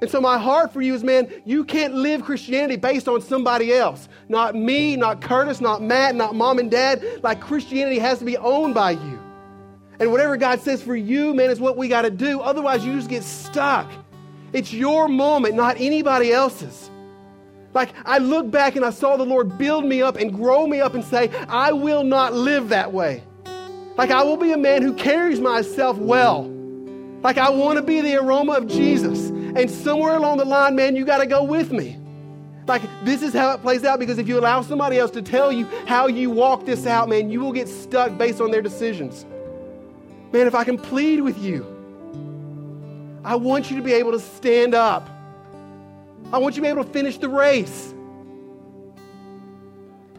[0.00, 3.74] And so my heart for you is, man, you can't live Christianity based on somebody
[3.74, 4.08] else.
[4.30, 7.04] Not me, not Curtis, not Matt, not mom and dad.
[7.22, 9.20] Like Christianity has to be owned by you.
[10.00, 12.40] And whatever God says for you, man, is what we got to do.
[12.40, 13.90] Otherwise, you just get stuck.
[14.52, 16.90] It's your moment, not anybody else's.
[17.74, 20.80] Like, I look back and I saw the Lord build me up and grow me
[20.80, 23.22] up and say, I will not live that way.
[23.96, 26.44] Like, I will be a man who carries myself well.
[27.22, 29.28] Like, I want to be the aroma of Jesus.
[29.28, 31.98] And somewhere along the line, man, you got to go with me.
[32.66, 35.50] Like, this is how it plays out because if you allow somebody else to tell
[35.50, 39.24] you how you walk this out, man, you will get stuck based on their decisions.
[40.32, 41.77] Man, if I can plead with you,
[43.24, 45.08] I want you to be able to stand up.
[46.32, 47.94] I want you to be able to finish the race.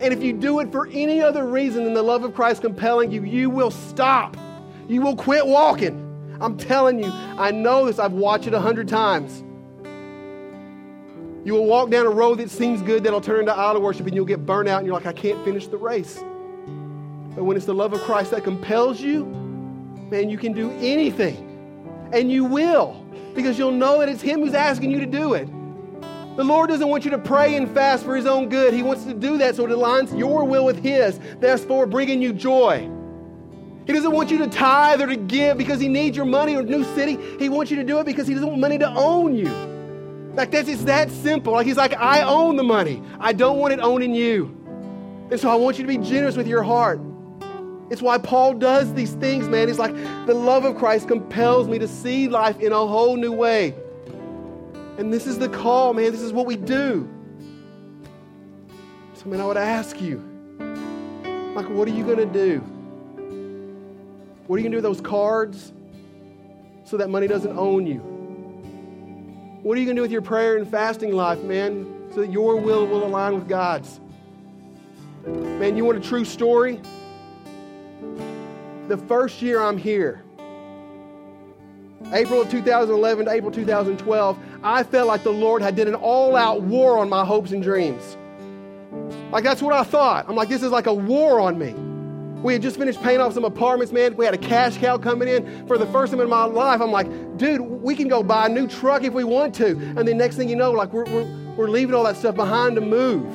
[0.02, 3.12] And if you do it for any other reason than the love of Christ compelling
[3.12, 4.38] you, you will stop.
[4.88, 6.06] You will quit walking.
[6.42, 8.00] I'm telling you, I know this.
[8.00, 9.44] I've watched it a hundred times.
[11.46, 14.16] You will walk down a road that seems good that'll turn into idol worship and
[14.16, 16.24] you'll get burnt out and you're like, I can't finish the race.
[17.36, 19.26] But when it's the love of Christ that compels you,
[20.10, 21.49] man, you can do anything.
[22.12, 23.06] And you will,
[23.36, 25.48] because you'll know that it's Him who's asking you to do it.
[26.36, 28.74] The Lord doesn't want you to pray and fast for His own good.
[28.74, 32.34] He wants to do that so it aligns your will with His, therefore bringing you
[32.34, 32.90] joy.
[33.86, 36.64] He doesn't want you to tithe or to give because He needs your money or
[36.64, 37.18] new city.
[37.40, 39.50] He wants you to do it because He doesn't want money to own you.
[40.36, 41.54] Like that's it's that simple.
[41.54, 43.04] Like He's like, I own the money.
[43.20, 44.56] I don't want it owning you.
[45.32, 47.00] And so I want you to be generous with your heart.
[47.90, 49.68] It's why Paul does these things, man.
[49.68, 49.94] He's like,
[50.28, 53.74] the love of Christ compels me to see life in a whole new way.
[54.98, 56.12] And this is the call, man.
[56.12, 57.10] This is what we do.
[59.16, 60.18] So, man, I would ask you,
[61.56, 62.60] like, what are you going to do?
[64.46, 65.74] What are you going to do with those cards
[66.84, 68.00] so that money doesn't own you?
[69.64, 72.32] What are you going to do with your prayer and fasting life, man, so that
[72.32, 74.00] your will will align with God's?
[75.26, 76.80] Man, you want a true story?
[78.90, 80.24] The first year I'm here,
[82.12, 86.64] April of 2011 to April 2012, I felt like the Lord had did an all-out
[86.64, 88.18] war on my hopes and dreams.
[89.32, 90.26] Like that's what I thought.
[90.28, 91.74] I'm like, this is like a war on me.
[92.42, 94.16] We had just finished paying off some apartments, man.
[94.16, 96.82] We had a cash cow coming in for the first time in my life.
[96.82, 99.72] I'm like, dude, we can go buy a new truck if we want to.
[99.98, 101.26] And the next thing you know, like we're, we're,
[101.56, 103.26] we're leaving all that stuff behind to move.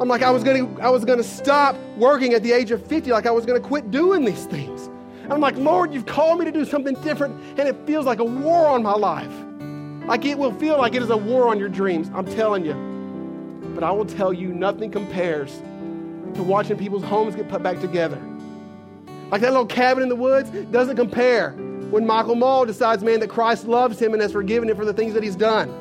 [0.00, 3.10] I'm like, I was gonna, I was gonna stop working at the age of 50,
[3.12, 4.86] like I was gonna quit doing these things.
[5.22, 8.18] And I'm like, Lord, you've called me to do something different, and it feels like
[8.18, 9.32] a war on my life.
[10.06, 12.10] Like it will feel like it is a war on your dreams.
[12.14, 12.74] I'm telling you.
[13.74, 15.62] But I will tell you, nothing compares
[16.34, 18.20] to watching people's homes get put back together.
[19.30, 21.52] Like that little cabin in the woods doesn't compare
[21.90, 24.92] when Michael Mall decides, man, that Christ loves him and has forgiven him for the
[24.92, 25.72] things that he's done.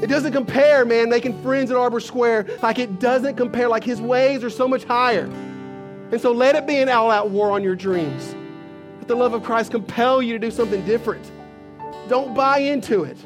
[0.00, 2.46] It doesn't compare, man, making friends at Arbor Square.
[2.62, 3.68] Like it doesn't compare.
[3.68, 5.24] Like his ways are so much higher.
[6.10, 8.34] And so let it be an all out war on your dreams.
[8.98, 11.30] Let the love of Christ compel you to do something different.
[12.08, 13.18] Don't buy into it.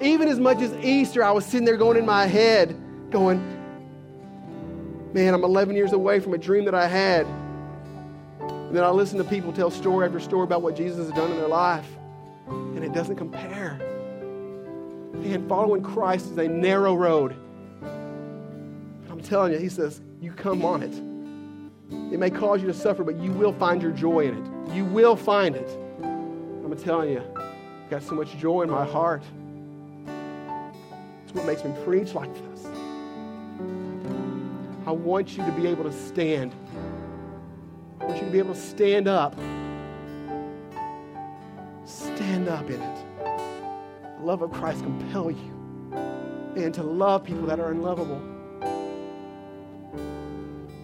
[0.00, 2.76] Even as much as Easter, I was sitting there going in my head,
[3.10, 3.38] going,
[5.12, 7.26] man, I'm 11 years away from a dream that I had.
[8.40, 11.30] And then I listen to people tell story after story about what Jesus has done
[11.30, 11.86] in their life,
[12.48, 13.93] and it doesn't compare.
[15.22, 17.34] And following Christ is a narrow road.
[19.10, 20.92] I'm telling you, he says, you come on it.
[22.12, 24.74] It may cause you to suffer, but you will find your joy in it.
[24.74, 25.68] You will find it.
[26.02, 29.22] I'm telling you, I've got so much joy in my heart.
[31.24, 32.66] It's what makes me preach like this.
[34.86, 36.52] I want you to be able to stand.
[38.00, 39.34] I want you to be able to stand up.
[41.86, 43.03] Stand up in it
[44.24, 45.52] love of Christ compel you
[46.56, 48.22] and to love people that are unlovable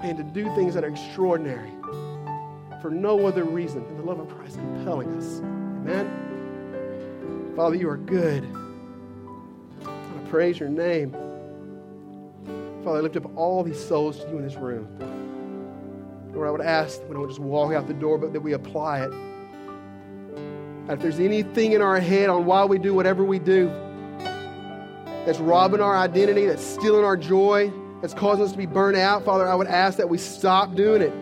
[0.03, 1.71] and to do things that are extraordinary
[2.83, 5.41] for no other reason than the love of Christ compelling us.
[5.41, 7.55] Amen.
[7.57, 8.47] Father, you are good.
[9.85, 11.13] I praise your name.
[12.85, 14.87] Father, I lift up all these souls to you in this room.
[16.35, 18.53] Lord, I would ask that we don't just walk out the door, but that we
[18.53, 19.30] apply it
[20.93, 23.69] if there's anything in our head on why we do whatever we do
[25.25, 29.25] that's robbing our identity, that's stealing our joy, that's causing us to be burnt out,
[29.25, 31.13] Father, I would ask that we stop doing it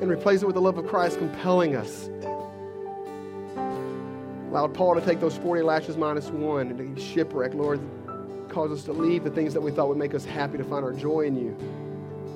[0.00, 2.08] and replace it with the love of Christ compelling us.
[4.50, 7.80] Allowed Paul to take those 40 lashes minus one and to be shipwrecked, Lord.
[8.48, 10.84] Cause us to leave the things that we thought would make us happy to find
[10.84, 11.56] our joy in you.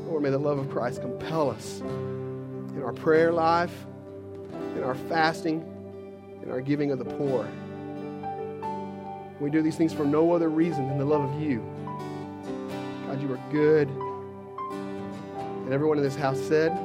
[0.07, 3.87] Lord, may the love of Christ compel us in our prayer life,
[4.77, 5.69] in our fasting,
[6.45, 7.49] and our giving of the poor.
[9.41, 11.65] We do these things for no other reason than the love of you.
[13.07, 13.89] God, you are good.
[13.89, 16.79] And everyone in this house said,